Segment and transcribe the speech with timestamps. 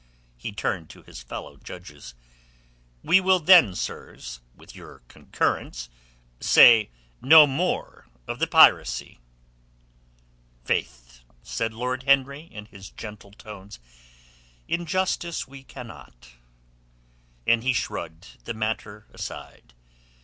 [0.35, 2.15] He turned to his fellow judges.
[3.03, 5.89] "We will then, sirs, with your concurrence,
[6.39, 6.89] say
[7.21, 9.19] no more of the piracy."
[10.63, 13.79] "Faith," said Lord Henry in his gentle tones,
[14.67, 16.31] "in justice we cannot."
[17.45, 19.75] And he shrugged the matter aside.